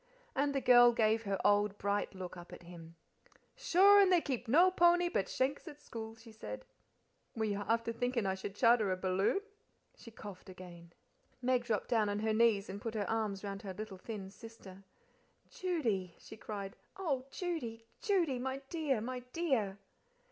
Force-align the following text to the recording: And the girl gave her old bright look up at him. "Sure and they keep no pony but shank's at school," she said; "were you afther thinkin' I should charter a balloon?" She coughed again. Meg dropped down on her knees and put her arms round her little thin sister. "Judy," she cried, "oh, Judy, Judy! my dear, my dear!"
And 0.35 0.55
the 0.55 0.61
girl 0.61 0.93
gave 0.93 1.25
her 1.25 1.39
old 1.45 1.77
bright 1.77 2.15
look 2.15 2.35
up 2.35 2.51
at 2.51 2.63
him. 2.63 2.95
"Sure 3.55 3.99
and 4.01 4.11
they 4.11 4.19
keep 4.19 4.47
no 4.47 4.71
pony 4.71 5.09
but 5.09 5.29
shank's 5.29 5.67
at 5.67 5.79
school," 5.79 6.15
she 6.15 6.31
said; 6.31 6.65
"were 7.35 7.45
you 7.45 7.61
afther 7.67 7.93
thinkin' 7.93 8.25
I 8.25 8.33
should 8.33 8.55
charter 8.55 8.91
a 8.91 8.97
balloon?" 8.97 9.41
She 9.95 10.09
coughed 10.09 10.49
again. 10.49 10.93
Meg 11.39 11.65
dropped 11.65 11.89
down 11.89 12.09
on 12.09 12.17
her 12.17 12.33
knees 12.33 12.67
and 12.67 12.81
put 12.81 12.95
her 12.95 13.07
arms 13.07 13.43
round 13.43 13.61
her 13.61 13.75
little 13.75 13.99
thin 13.99 14.31
sister. 14.31 14.83
"Judy," 15.51 16.15
she 16.17 16.35
cried, 16.35 16.75
"oh, 16.97 17.27
Judy, 17.29 17.85
Judy! 18.01 18.39
my 18.39 18.61
dear, 18.71 19.01
my 19.01 19.19
dear!" 19.33 19.77